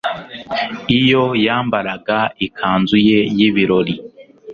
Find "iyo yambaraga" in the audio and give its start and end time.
0.99-2.17